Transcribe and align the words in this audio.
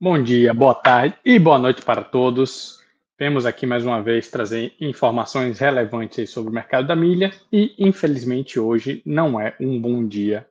Bom 0.00 0.22
dia, 0.22 0.54
boa 0.54 0.76
tarde 0.76 1.18
e 1.24 1.40
boa 1.40 1.58
noite 1.58 1.82
para 1.82 2.04
todos. 2.04 2.78
Vemos 3.18 3.44
aqui 3.44 3.66
mais 3.66 3.84
uma 3.84 4.00
vez 4.00 4.30
trazer 4.30 4.72
informações 4.80 5.58
relevantes 5.58 6.30
sobre 6.30 6.52
o 6.52 6.54
mercado 6.54 6.86
da 6.86 6.94
milha 6.94 7.32
e, 7.52 7.74
infelizmente, 7.76 8.60
hoje 8.60 9.02
não 9.04 9.40
é 9.40 9.56
um 9.60 9.80
bom 9.82 10.06
dia 10.06 10.48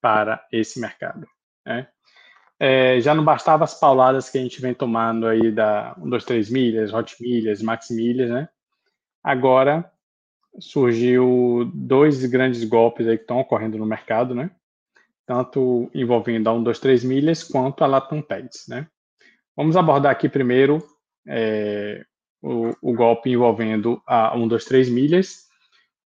para 0.00 0.44
esse 0.50 0.80
mercado. 0.80 1.28
Né? 1.64 1.86
É, 2.58 3.00
já 3.00 3.14
não 3.14 3.24
bastava 3.24 3.62
as 3.62 3.78
pauladas 3.78 4.28
que 4.28 4.36
a 4.36 4.42
gente 4.42 4.60
vem 4.60 4.74
tomando 4.74 5.28
aí 5.28 5.52
da 5.52 5.94
1, 5.96 6.10
2, 6.10 6.24
3 6.24 6.50
milhas, 6.50 6.92
hot 6.92 7.22
milhas, 7.22 7.62
max 7.62 7.90
milhas, 7.90 8.28
né? 8.28 8.48
Agora 9.22 9.88
surgiu 10.58 11.70
dois 11.72 12.26
grandes 12.26 12.64
golpes 12.64 13.06
aí 13.06 13.16
que 13.16 13.22
estão 13.22 13.38
ocorrendo 13.38 13.78
no 13.78 13.86
mercado, 13.86 14.34
né? 14.34 14.50
Tanto 15.28 15.90
envolvendo 15.94 16.48
a 16.48 16.54
1, 16.54 16.62
2, 16.62 16.78
3 16.78 17.04
milhas 17.04 17.44
quanto 17.44 17.84
a 17.84 17.86
Latam 17.86 18.22
Pets, 18.22 18.64
né? 18.66 18.88
Vamos 19.54 19.76
abordar 19.76 20.10
aqui 20.10 20.26
primeiro 20.26 20.82
é, 21.26 22.02
o, 22.40 22.72
o, 22.80 22.94
golpe 22.94 23.28
envolvendo 23.28 24.02
a 24.06 24.34
1, 24.34 24.48
2, 24.48 24.64
3 24.64 24.88
milhas, 24.88 25.44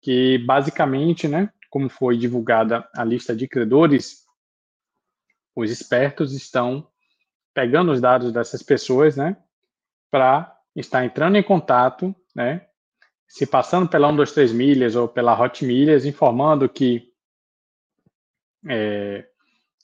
que 0.02 0.38
basicamente, 0.40 1.30
né, 1.30 1.50
como 1.70 1.88
foi 1.88 2.18
divulgada 2.18 2.86
a 2.94 3.06
lista 3.06 3.34
de 3.34 3.48
credores, 3.48 4.26
os 5.56 5.72
espertos 5.72 6.34
estão 6.34 6.86
pegando 7.54 7.94
os 7.94 8.02
dados 8.02 8.34
dessas 8.34 8.62
pessoas, 8.62 9.16
né, 9.16 9.38
para 10.12 10.54
estar 10.76 11.06
entrando 11.06 11.38
em 11.38 11.44
contato, 11.44 12.14
né, 12.36 12.68
se 13.30 13.48
passando 13.48 13.88
pela 13.88 14.10
1, 14.10 14.16
2, 14.18 14.32
3 14.34 14.52
milhas 14.52 14.94
ou 14.98 15.08
pela 15.08 15.40
Hot 15.40 15.64
Milhas, 15.64 16.06
informando 16.06 16.68
que 16.68 17.15
é, 18.68 19.26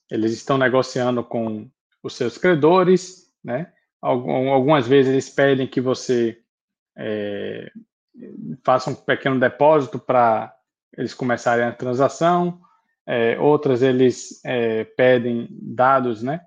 eles 0.09 0.33
estão 0.33 0.57
negociando 0.57 1.23
com 1.23 1.69
os 2.03 2.15
seus 2.15 2.37
credores, 2.37 3.31
né? 3.43 3.71
Algumas 4.01 4.87
vezes 4.87 5.11
eles 5.11 5.29
pedem 5.29 5.67
que 5.67 5.79
você 5.79 6.39
é, 6.97 7.71
faça 8.63 8.89
um 8.89 8.95
pequeno 8.95 9.39
depósito 9.39 9.99
para 9.99 10.53
eles 10.97 11.13
começarem 11.13 11.65
a 11.65 11.71
transação. 11.71 12.59
É, 13.05 13.39
outras 13.39 13.81
eles 13.81 14.43
é, 14.43 14.83
pedem 14.83 15.47
dados, 15.51 16.23
né? 16.23 16.41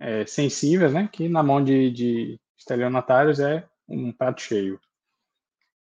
É, 0.00 0.26
sensíveis, 0.26 0.92
né? 0.92 1.08
Que 1.10 1.28
na 1.28 1.42
mão 1.42 1.62
de, 1.62 1.90
de 1.90 2.40
estelionatários 2.58 3.38
é 3.38 3.64
um 3.88 4.12
prato 4.12 4.40
cheio. 4.40 4.80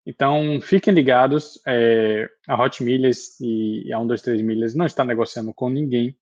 Então, 0.04 0.60
fiquem 0.60 0.92
ligados, 0.92 1.60
é, 1.66 2.28
a 2.48 2.60
Hot 2.60 2.82
Milhas 2.82 3.38
e 3.40 3.92
a 3.92 3.98
123 3.98 4.42
Milhas 4.42 4.74
não 4.74 4.84
está 4.84 5.04
negociando 5.04 5.54
com 5.54 5.70
ninguém. 5.70 6.16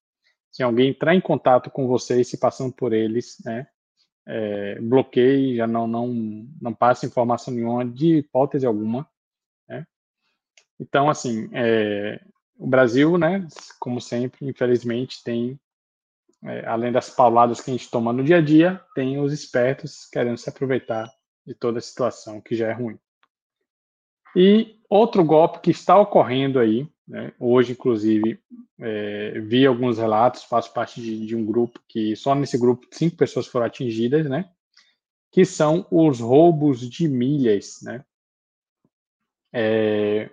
Se 0.50 0.62
alguém 0.62 0.90
entrar 0.90 1.14
em 1.14 1.20
contato 1.20 1.70
com 1.70 1.86
vocês, 1.86 2.28
se 2.28 2.38
passando 2.38 2.74
por 2.74 2.92
eles, 2.92 3.36
né, 3.44 3.66
é, 4.26 4.78
bloqueie, 4.80 5.56
já 5.56 5.66
não, 5.66 5.86
não, 5.86 6.08
não 6.60 6.74
passe 6.74 7.06
informação 7.06 7.54
nenhuma, 7.54 7.84
de 7.84 8.18
hipótese 8.18 8.66
alguma. 8.66 9.08
Né. 9.66 9.86
Então, 10.78 11.08
assim, 11.08 11.48
é, 11.54 12.20
o 12.58 12.66
Brasil, 12.66 13.16
né, 13.16 13.46
como 13.78 13.98
sempre, 13.98 14.46
infelizmente, 14.46 15.22
tem, 15.24 15.58
é, 16.44 16.66
além 16.66 16.92
das 16.92 17.08
pauladas 17.08 17.62
que 17.62 17.70
a 17.70 17.74
gente 17.74 17.90
toma 17.90 18.12
no 18.12 18.22
dia 18.22 18.38
a 18.38 18.42
dia, 18.42 18.84
tem 18.94 19.18
os 19.18 19.32
espertos 19.32 20.06
querendo 20.12 20.36
se 20.36 20.50
aproveitar 20.50 21.10
de 21.46 21.54
toda 21.54 21.78
a 21.78 21.82
situação 21.82 22.42
que 22.42 22.54
já 22.54 22.68
é 22.68 22.72
ruim. 22.72 22.98
E 24.34 24.76
outro 24.88 25.24
golpe 25.24 25.60
que 25.60 25.70
está 25.70 25.98
ocorrendo 25.98 26.58
aí, 26.58 26.88
né, 27.06 27.32
hoje, 27.38 27.72
inclusive, 27.72 28.40
é, 28.80 29.40
vi 29.40 29.66
alguns 29.66 29.98
relatos, 29.98 30.44
faço 30.44 30.72
parte 30.72 31.00
de, 31.00 31.26
de, 31.26 31.36
um 31.36 31.44
grupo 31.44 31.80
que 31.88 32.14
só 32.16 32.34
nesse 32.34 32.56
grupo 32.56 32.86
cinco 32.90 33.16
pessoas 33.16 33.46
foram 33.46 33.66
atingidas, 33.66 34.26
né? 34.28 34.48
Que 35.30 35.44
são 35.44 35.86
os 35.90 36.20
roubos 36.20 36.88
de 36.88 37.08
milhas, 37.08 37.80
né? 37.82 38.04
É, 39.52 40.30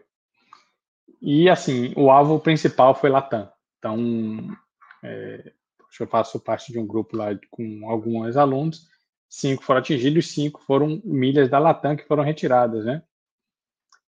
e 1.21 1.49
assim, 1.49 1.93
o 1.95 2.11
alvo 2.11 2.39
principal 2.39 2.93
foi 2.95 3.09
Latam. 3.09 3.49
Então, 3.79 4.55
é, 5.03 5.51
eu 5.99 6.07
faço 6.07 6.39
parte 6.39 6.71
de 6.71 6.79
um 6.79 6.85
grupo 6.85 7.17
lá 7.17 7.29
com 7.49 7.89
alguns 7.89 8.37
alunos, 8.37 8.87
cinco 9.27 9.63
foram 9.63 9.79
atingidos, 9.79 10.27
cinco 10.27 10.61
foram 10.61 11.01
milhas 11.03 11.49
da 11.49 11.59
Latam 11.59 11.95
que 11.95 12.05
foram 12.05 12.23
retiradas, 12.23 12.85
né? 12.85 13.01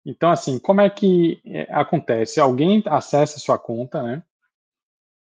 Então, 0.09 0.31
assim, 0.31 0.59
como 0.59 0.81
é 0.81 0.89
que 0.89 1.39
é, 1.45 1.69
acontece? 1.71 2.41
Alguém 2.41 2.83
acessa 2.87 3.39
sua 3.39 3.59
conta, 3.59 4.03
né? 4.03 4.23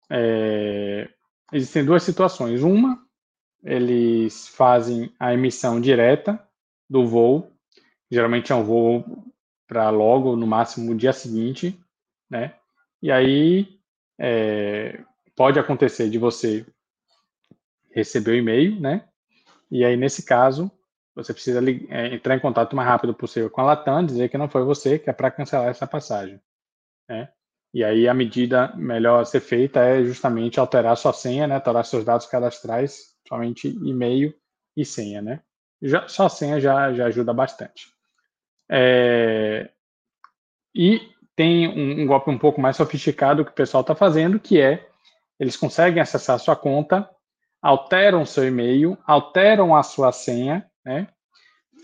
É, 0.09 1.09
existem 1.53 1.85
duas 1.85 2.05
situações. 2.05 2.63
Uma, 2.63 3.05
eles 3.65 4.47
fazem 4.47 5.13
a 5.19 5.35
emissão 5.35 5.81
direta 5.81 6.41
do 6.89 7.05
voo, 7.05 7.51
geralmente 8.09 8.53
é 8.53 8.55
um 8.55 8.63
voo 8.63 9.05
para 9.67 9.91
logo, 9.91 10.37
no 10.37 10.47
máximo, 10.47 10.93
no 10.93 10.97
dia 10.97 11.13
seguinte, 11.13 11.77
né? 12.31 12.55
E 13.03 13.11
aí 13.11 13.81
é, 14.17 15.03
pode 15.35 15.59
acontecer 15.59 16.09
de 16.09 16.17
você 16.17 16.65
receber 17.91 18.31
o 18.31 18.37
e-mail, 18.37 18.81
né? 18.81 19.09
E 19.69 19.85
aí, 19.85 19.97
nesse 19.97 20.25
caso, 20.25 20.71
você 21.17 21.33
precisa 21.33 21.61
é, 21.89 22.15
entrar 22.15 22.37
em 22.37 22.41
contato 22.41 22.75
o 22.75 22.77
mais 22.77 22.87
rápido 22.87 23.15
possível 23.15 23.49
com 23.49 23.63
a 23.63 23.65
Latam, 23.65 24.05
dizer 24.05 24.29
que 24.29 24.37
não 24.37 24.51
foi 24.51 24.63
você, 24.63 24.99
que 24.99 25.09
é 25.09 25.15
para 25.15 25.31
cancelar 25.31 25.69
essa 25.69 25.87
passagem. 25.87 26.39
Né? 27.09 27.31
E 27.73 27.83
aí 27.83 28.07
a 28.07 28.13
medida 28.13 28.73
melhor 28.77 29.23
a 29.23 29.25
ser 29.25 29.41
feita 29.41 29.81
é 29.81 30.05
justamente 30.05 30.61
alterar 30.61 30.95
sua 30.97 31.15
senha, 31.15 31.47
né? 31.47 31.55
alterar 31.55 31.87
seus 31.87 32.05
dados 32.05 32.27
cadastrais, 32.27 33.17
somente 33.27 33.69
e-mail 33.69 34.35
e 34.77 34.85
senha. 34.85 35.23
Né? 35.23 35.41
Já, 35.81 36.07
só 36.07 36.27
a 36.27 36.29
senha 36.29 36.61
já, 36.61 36.93
já 36.93 37.07
ajuda 37.07 37.33
bastante. 37.33 37.87
É... 38.71 39.71
E 40.75 41.01
tem 41.35 41.67
um, 41.67 42.03
um, 42.03 42.07
golpe 42.07 42.31
um 42.31 42.39
pouco 42.39 42.61
mais 42.61 42.77
sofisticado 42.77 43.43
que 43.43 43.51
o 43.51 43.55
pessoal 43.55 43.81
está 43.81 43.95
fazendo, 43.95 44.39
que 44.39 44.61
é 44.61 44.87
eles 45.41 45.57
conseguem 45.57 46.03
acessar 46.03 46.37
a 46.37 46.39
sua 46.39 46.57
conta, 46.57 47.09
alteram 47.63 48.27
seu 48.27 48.47
e-mail, 48.47 48.99
alteram 49.07 49.75
a 49.75 49.83
sua 49.83 50.13
senha 50.13 50.67
né? 50.87 51.09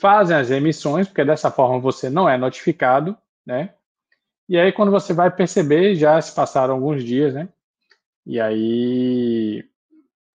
Fazem 0.00 0.36
as 0.36 0.50
emissões, 0.50 1.08
porque 1.08 1.24
dessa 1.24 1.50
forma 1.50 1.80
você 1.80 2.08
não 2.08 2.28
é 2.28 2.38
notificado, 2.38 3.18
né? 3.44 3.74
E 4.48 4.58
aí, 4.58 4.72
quando 4.72 4.92
você 4.92 5.12
vai 5.12 5.30
perceber, 5.30 5.94
já 5.96 6.20
se 6.20 6.34
passaram 6.34 6.74
alguns 6.74 7.04
dias, 7.04 7.34
né? 7.34 7.48
E 8.24 8.40
aí 8.40 9.68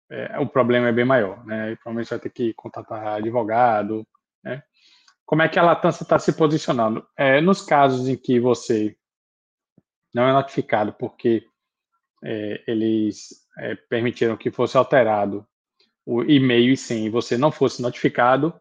é, 0.10 0.40
o 0.40 0.48
problema 0.48 0.90
é 0.90 0.92
bem 0.92 1.06
maior, 1.06 1.46
né? 1.46 1.72
E 1.72 1.76
provavelmente 1.78 2.10
vai 2.10 2.20
ter 2.20 2.30
que 2.30 2.54
contatar 2.54 3.08
advogado, 3.08 4.06
né? 4.44 4.62
Como 5.26 5.42
é 5.42 5.50
que 5.50 5.60
a 5.60 5.64
latência 5.64 6.04
está 6.04 6.20
se 6.20 6.34
posicionando? 6.34 7.06
É, 7.16 7.42
nos 7.42 7.62
casos 7.62 8.08
em 8.08 8.16
que 8.16 8.40
você 8.40 8.96
não 10.14 10.28
é 10.28 10.34
notificado 10.34 10.94
porque 10.94 11.46
é, 12.24 12.64
eles 12.68 13.46
é, 13.60 13.76
permitiram 13.76 14.38
que 14.38 14.52
fosse 14.52 14.78
alterado 14.78 15.46
o 16.08 16.24
e-mail 16.24 16.72
e 16.72 16.78
senha 16.78 17.06
e 17.06 17.10
você 17.10 17.38
não 17.38 17.52
fosse 17.52 17.82
notificado, 17.82 18.58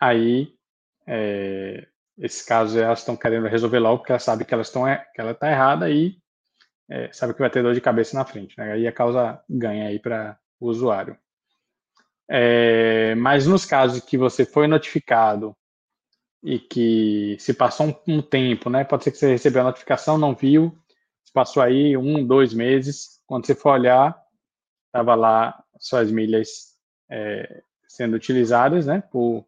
aí 0.00 0.54
é, 1.06 1.86
esses 2.16 2.40
casos 2.40 2.76
elas 2.76 3.00
estão 3.00 3.14
querendo 3.14 3.46
resolver 3.46 3.78
logo 3.78 3.98
porque 3.98 4.12
elas 4.12 4.22
sabem 4.22 4.46
que 4.46 4.54
elas 4.54 4.68
estão 4.68 4.84
que 5.14 5.20
ela 5.20 5.32
está 5.32 5.50
errada 5.50 5.90
e 5.90 6.16
é, 6.90 7.12
sabe 7.12 7.34
que 7.34 7.40
vai 7.40 7.50
ter 7.50 7.62
dor 7.62 7.74
de 7.74 7.82
cabeça 7.82 8.16
na 8.16 8.24
frente, 8.24 8.56
né? 8.56 8.72
Aí 8.72 8.86
a 8.86 8.92
causa 8.92 9.38
ganha 9.46 9.88
aí 9.88 9.98
para 9.98 10.38
o 10.58 10.68
usuário. 10.68 11.18
É, 12.26 13.14
mas 13.16 13.46
nos 13.46 13.66
casos 13.66 14.00
que 14.02 14.16
você 14.16 14.46
foi 14.46 14.66
notificado 14.66 15.54
e 16.42 16.58
que 16.58 17.36
se 17.38 17.52
passou 17.52 17.88
um, 17.88 18.14
um, 18.16 18.22
tempo, 18.22 18.70
né? 18.70 18.82
Pode 18.82 19.04
ser 19.04 19.10
que 19.10 19.18
você 19.18 19.28
recebeu 19.32 19.60
a 19.60 19.66
notificação, 19.66 20.16
não 20.16 20.34
viu, 20.34 20.74
se 21.22 21.32
passou 21.34 21.62
aí 21.62 21.98
um, 21.98 22.26
dois 22.26 22.54
meses, 22.54 23.20
quando 23.26 23.46
você 23.46 23.54
for 23.54 23.72
olhar, 23.72 24.18
estava 24.86 25.14
lá 25.14 25.62
suas 25.78 26.10
milhas 26.10 26.77
é, 27.10 27.62
sendo 27.86 28.14
utilizadas 28.14 28.86
né, 28.86 29.02
por, 29.10 29.46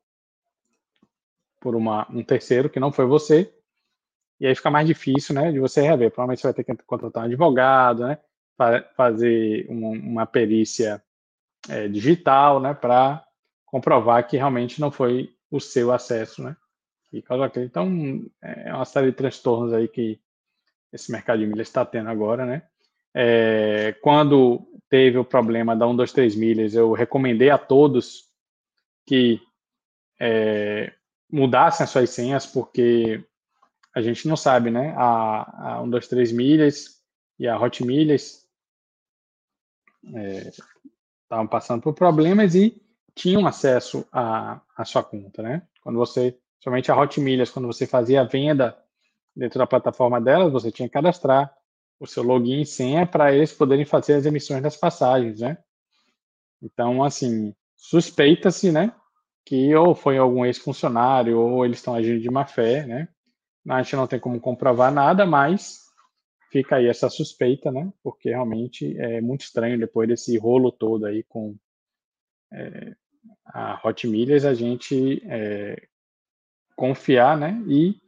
por 1.61 1.77
uma, 1.77 2.07
um 2.11 2.23
terceiro 2.23 2.71
que 2.71 2.81
não 2.81 2.93
foi 2.93 3.07
você, 3.07 3.53
e 4.41 4.47
aí 4.47 4.55
fica 4.55 4.71
mais 4.71 4.87
difícil 4.87 5.35
né, 5.35 5.53
de 5.53 5.61
você 5.61 5.83
rever. 5.83 6.11
Provavelmente 6.11 6.41
você 6.41 6.47
vai 6.47 6.55
ter 6.55 6.65
que 6.65 6.75
contratar 6.85 7.23
um 7.23 7.27
advogado, 7.27 8.07
né, 8.07 8.19
fazer 8.97 9.67
uma, 9.69 9.89
uma 9.91 10.27
perícia 10.27 11.03
é, 11.69 11.89
digital 11.89 12.61
né, 12.61 12.73
para 12.73 13.25
comprovar 13.67 14.27
que 14.27 14.37
realmente 14.37 14.81
não 14.81 14.91
foi 14.91 15.35
o 15.51 15.61
seu 15.61 15.93
acesso. 15.93 16.43
Né, 16.43 16.57
e 17.13 17.21
causa 17.21 17.51
Então, 17.57 18.25
é 18.41 18.73
uma 18.73 18.85
série 18.85 19.11
de 19.11 19.17
transtornos 19.17 19.73
aí 19.73 19.89
que 19.89 20.21
esse 20.93 21.11
mercado 21.11 21.41
de 21.41 21.47
milhas 21.47 21.69
está 21.69 21.85
tendo 21.85 22.09
agora, 22.09 22.47
né? 22.47 22.69
É, 23.15 23.93
quando 24.03 24.67
teve 24.89 25.19
o 25.19 25.25
problema 25.25 25.75
da 25.77 25.87
1, 25.87 25.97
2, 25.97 26.13
3 26.13 26.37
milhas, 26.37 26.75
eu 26.75 26.93
recomendei 26.93 27.51
a 27.51 27.59
todos 27.59 28.29
que 29.07 29.41
é, 30.21 30.93
mudassem 31.31 31.85
as 31.85 31.91
suas 31.91 32.11
senhas, 32.11 32.47
porque 32.47 33.25
a 33.95 34.01
gente 34.01 34.29
não 34.29 34.37
sabe, 34.37 34.71
né? 34.71 34.95
A, 34.97 35.75
a 35.75 35.83
1, 35.83 35.91
2, 35.91 36.09
3 36.09 36.33
milhas 36.33 37.01
e 37.39 37.49
a 37.49 37.59
Hot 37.59 37.85
Milhas 37.85 38.47
estavam 40.03 41.45
é, 41.45 41.49
passando 41.49 41.83
por 41.83 41.95
problemas 41.95 42.55
e 42.55 42.81
tinham 43.15 43.47
acesso 43.47 44.07
à, 44.13 44.61
à 44.77 44.85
sua 44.85 45.03
conta, 45.03 45.43
né? 45.43 45.67
Quando 45.83 45.99
você, 45.99 46.39
somente 46.61 46.91
a 46.91 46.97
Hot 46.97 47.21
Milhas, 47.21 47.51
quando 47.51 47.67
você 47.67 47.87
fazia 47.87 48.21
a 48.21 48.25
venda 48.25 48.77
dentro 49.35 49.59
da 49.59 49.67
plataforma 49.67 50.21
delas, 50.21 50.53
você 50.53 50.71
tinha 50.71 50.89
que 50.89 50.93
cadastrar 50.93 51.53
o 52.01 52.07
seu 52.07 52.23
login 52.23 52.63
e 52.63 52.67
senha 52.67 53.07
para 53.07 53.33
eles 53.33 53.53
poderem 53.53 53.85
fazer 53.85 54.15
as 54.15 54.27
emissões 54.27 54.63
das 54.63 54.77
passagens, 54.77 55.41
né? 55.41 55.59
Então, 56.63 57.05
assim, 57.05 57.55
suspeita-se, 57.77 58.73
né, 58.73 58.93
que 59.45 59.75
ou 59.75 59.95
foi 59.95 60.19
algum 60.19 60.45
ex-funcionário 60.45 61.39
ou 61.39 61.65
eles 61.65 61.79
estão 61.79 61.95
agindo 61.95 62.21
de 62.21 62.31
má 62.31 62.47
fé, 62.47 62.87
né? 62.87 63.09
A 63.69 63.83
gente 63.83 63.97
não 63.97 64.07
tem 64.07 64.19
como 64.19 64.41
comprovar 64.41 64.93
nada, 64.93 65.27
mas 65.27 65.81
fica 66.51 66.77
aí 66.77 66.87
essa 66.87 67.09
suspeita, 67.11 67.71
né? 67.71 67.93
Porque 68.03 68.31
realmente 68.31 68.99
é 68.99 69.21
muito 69.21 69.43
estranho 69.43 69.79
depois 69.79 70.09
desse 70.09 70.37
rolo 70.39 70.73
todo 70.73 71.07
aí 71.07 71.23
com 71.25 71.57
é, 72.53 72.95
a 73.47 73.81
Hot 73.85 74.07
Milhas, 74.07 74.45
a 74.45 74.55
gente 74.55 75.23
é, 75.27 75.87
confiar, 76.75 77.37
né? 77.37 77.63
E, 77.69 78.01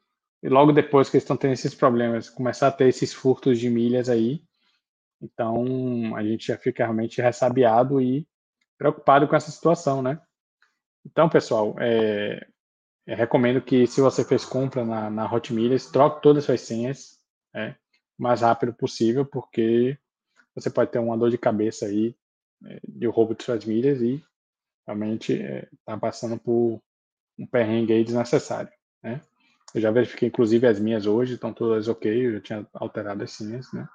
logo 0.48 0.72
depois 0.72 1.08
que 1.08 1.16
eles 1.16 1.24
estão 1.24 1.36
tendo 1.36 1.52
esses 1.52 1.74
problemas, 1.74 2.28
começar 2.28 2.68
a 2.68 2.72
ter 2.72 2.88
esses 2.88 3.12
furtos 3.12 3.58
de 3.58 3.70
milhas 3.70 4.08
aí, 4.08 4.42
então 5.20 6.16
a 6.16 6.22
gente 6.22 6.48
já 6.48 6.58
fica 6.58 6.84
realmente 6.84 7.22
ressabiado 7.22 8.00
e 8.00 8.26
preocupado 8.76 9.28
com 9.28 9.36
essa 9.36 9.50
situação, 9.50 10.02
né? 10.02 10.20
Então, 11.06 11.28
pessoal, 11.28 11.76
é, 11.78 12.46
recomendo 13.06 13.60
que 13.60 13.86
se 13.86 14.00
você 14.00 14.24
fez 14.24 14.44
compra 14.44 14.84
na, 14.84 15.10
na 15.10 15.32
Hot 15.32 15.52
troque 15.92 16.22
todas 16.22 16.38
as 16.38 16.44
suas 16.46 16.60
senhas, 16.60 17.18
né? 17.54 17.76
o 18.18 18.22
mais 18.22 18.40
rápido 18.40 18.72
possível, 18.72 19.24
porque 19.24 19.96
você 20.54 20.70
pode 20.70 20.90
ter 20.90 20.98
uma 20.98 21.16
dor 21.16 21.30
de 21.30 21.38
cabeça 21.38 21.86
aí 21.86 22.16
é, 22.66 22.80
de 22.86 23.06
roubo 23.06 23.34
de 23.34 23.42
suas 23.44 23.64
milhas 23.64 24.00
e 24.00 24.22
realmente 24.86 25.32
está 25.32 25.92
é, 25.92 25.96
passando 25.96 26.38
por 26.38 26.80
um 27.38 27.46
perrengue 27.46 27.92
aí 27.92 28.04
desnecessário, 28.04 28.70
né? 29.02 29.20
Eu 29.74 29.80
já 29.80 29.90
verifiquei, 29.90 30.28
inclusive, 30.28 30.66
as 30.66 30.78
minhas 30.78 31.06
hoje, 31.06 31.34
estão 31.34 31.52
todas 31.52 31.88
ok, 31.88 32.26
eu 32.26 32.32
já 32.34 32.40
tinha 32.40 32.66
alterado 32.74 33.22
as 33.22 33.32
senhas, 33.32 33.72
né? 33.72 33.88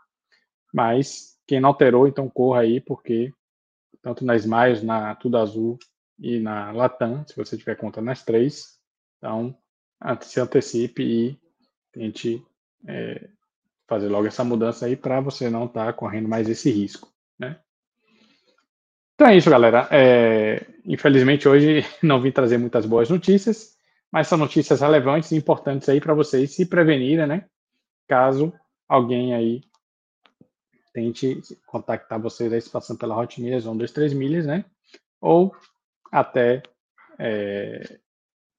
Mas 0.74 1.38
quem 1.48 1.60
não 1.60 1.70
alterou, 1.70 2.08
então 2.08 2.30
corra 2.30 2.62
aí, 2.62 2.82
porque 2.82 3.32
tanto 4.02 4.26
na 4.26 4.36
Smiles, 4.36 4.84
na 4.84 5.16
Tudo 5.16 5.38
Azul 5.38 5.78
e 6.20 6.40
na 6.40 6.72
Latam, 6.72 7.26
se 7.28 7.36
você 7.36 7.58
tiver 7.58 7.76
conta 7.76 8.02
nas 8.02 8.24
três, 8.24 8.80
então 9.18 9.56
se 10.22 10.40
antecipe 10.40 11.04
e 11.04 11.40
tente 11.92 12.46
é, 12.88 13.30
fazer 13.88 14.10
logo 14.10 14.28
essa 14.28 14.44
mudança 14.44 14.86
aí 14.86 14.96
para 14.96 15.22
você 15.22 15.50
não 15.50 15.66
estar 15.66 15.88
tá 15.88 15.94
correndo 15.94 16.28
mais 16.28 16.50
esse 16.50 16.70
risco, 16.70 17.12
né? 17.40 17.60
Então 19.16 19.28
é 19.28 19.38
isso, 19.38 19.50
galera. 19.50 19.88
É, 19.92 20.66
infelizmente 20.86 21.48
hoje 21.48 21.86
não 22.04 22.22
vim 22.22 22.32
trazer 22.32 22.58
muitas 22.58 22.86
boas 22.86 23.10
notícias, 23.10 23.77
mas 24.12 24.28
são 24.28 24.38
notícias 24.38 24.82
relevantes 24.82 25.32
e 25.32 25.36
importantes 25.36 25.88
aí 25.90 26.00
para 26.00 26.14
vocês 26.14 26.56
se 26.56 26.66
prevenirem, 26.66 27.28
né? 27.28 27.46
Caso 28.08 28.54
alguém 28.88 29.34
aí 29.34 29.62
tente 30.94 31.42
contactar 31.68 32.20
vocês 32.20 32.52
aí 32.52 32.62
passando 32.70 32.98
pela 32.98 33.18
Hot 33.18 33.40
Milhas 33.42 33.66
1, 33.66 33.78
2, 33.78 33.92
3 33.92 34.14
milhas, 34.14 34.46
né? 34.46 34.66
Ou 35.22 35.56
até 36.12 36.64
é, 37.20 38.00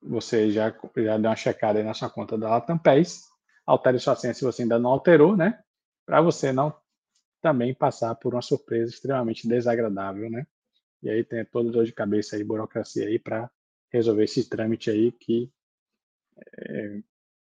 você 0.02 0.50
já, 0.50 0.70
já 0.96 1.18
deu 1.18 1.30
uma 1.30 1.36
checada 1.36 1.78
aí 1.78 1.84
na 1.84 1.94
sua 1.94 2.10
conta 2.10 2.36
da 2.36 2.48
Latam 2.48 2.78
Pass, 2.78 3.24
altere 3.66 3.98
sua 3.98 4.16
senha 4.16 4.34
se 4.34 4.44
você 4.44 4.62
ainda 4.62 4.78
não 4.78 4.90
alterou, 4.90 5.36
né? 5.36 5.58
Para 6.06 6.20
você 6.20 6.52
não 6.52 6.74
também 7.40 7.74
passar 7.74 8.14
por 8.14 8.34
uma 8.34 8.42
surpresa 8.42 8.92
extremamente 8.92 9.48
desagradável, 9.48 10.30
né? 10.30 10.46
E 11.02 11.08
aí 11.08 11.24
tem 11.24 11.44
toda 11.44 11.70
dor 11.70 11.84
de 11.84 11.92
cabeça 11.92 12.36
aí, 12.36 12.44
burocracia 12.44 13.06
aí 13.06 13.18
para 13.18 13.50
resolver 13.92 14.24
esse 14.24 14.48
trâmite 14.48 14.90
aí 14.90 15.12
que 15.12 15.50
é, 16.58 17.00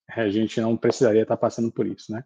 a 0.09 0.29
gente 0.29 0.61
não 0.61 0.77
precisaria 0.77 1.23
estar 1.23 1.37
tá 1.37 1.41
passando 1.41 1.71
por 1.71 1.87
isso, 1.87 2.13
né? 2.13 2.25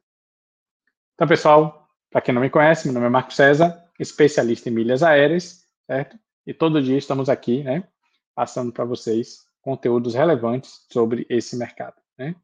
Então, 1.15 1.27
pessoal, 1.27 1.89
para 2.11 2.21
quem 2.21 2.35
não 2.35 2.43
me 2.43 2.51
conhece, 2.51 2.87
meu 2.87 2.95
nome 2.95 3.07
é 3.07 3.11
Marco 3.11 3.33
César, 3.33 3.85
especialista 3.99 4.69
em 4.69 4.73
milhas 4.73 5.03
aéreas, 5.03 5.67
certo? 5.87 6.19
E 6.47 6.55
todo 6.55 6.83
dia 6.83 6.97
estamos 6.97 7.29
aqui, 7.29 7.63
né, 7.63 7.87
passando 8.35 8.73
para 8.73 8.85
vocês 8.85 9.47
conteúdos 9.61 10.15
relevantes 10.15 10.87
sobre 10.91 11.27
esse 11.29 11.57
mercado, 11.57 11.97
né? 12.19 12.35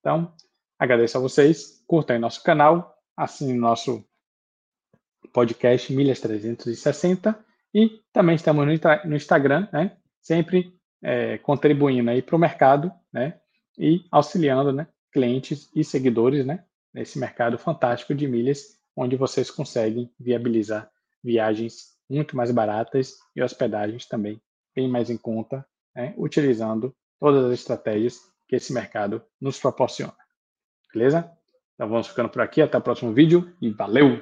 Então, 0.00 0.34
agradeço 0.78 1.16
a 1.16 1.20
vocês, 1.20 1.82
curtam 1.86 2.18
nosso 2.18 2.42
canal, 2.42 2.94
assinem 3.16 3.56
nosso 3.56 4.04
podcast 5.32 5.92
Milhas 5.92 6.20
360 6.20 7.44
e 7.74 8.02
também 8.12 8.34
estamos 8.34 8.66
no, 8.66 8.72
no 9.08 9.16
Instagram, 9.16 9.68
né? 9.72 9.96
Sempre 10.20 10.78
é, 11.02 11.38
contribuindo 11.38 12.10
aí 12.10 12.22
para 12.22 12.36
o 12.36 12.38
mercado, 12.38 12.92
né? 13.12 13.40
E 13.78 14.04
auxiliando, 14.10 14.72
né? 14.72 14.86
Clientes 15.12 15.70
e 15.74 15.82
seguidores, 15.82 16.46
né? 16.46 16.64
Nesse 16.94 17.18
mercado 17.18 17.58
fantástico 17.58 18.14
de 18.14 18.28
milhas, 18.28 18.78
onde 18.96 19.16
vocês 19.16 19.50
conseguem 19.50 20.10
viabilizar 20.18 20.90
viagens 21.24 21.92
muito 22.08 22.36
mais 22.36 22.50
baratas 22.50 23.14
e 23.34 23.42
hospedagens 23.42 24.06
também 24.06 24.40
bem 24.74 24.88
mais 24.88 25.10
em 25.10 25.16
conta, 25.16 25.64
né? 25.94 26.14
utilizando 26.16 26.94
todas 27.18 27.44
as 27.44 27.52
estratégias 27.52 28.20
que 28.48 28.56
esse 28.56 28.72
mercado 28.72 29.22
nos 29.40 29.58
proporciona. 29.58 30.14
Beleza? 30.92 31.30
Então 31.74 31.88
vamos 31.88 32.08
ficando 32.08 32.28
por 32.28 32.42
aqui, 32.42 32.60
até 32.60 32.76
o 32.76 32.82
próximo 32.82 33.12
vídeo 33.12 33.54
e 33.60 33.70
valeu! 33.70 34.20